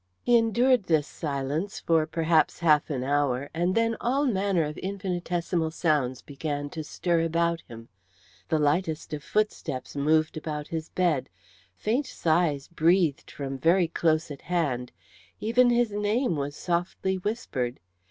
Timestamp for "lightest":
8.57-9.13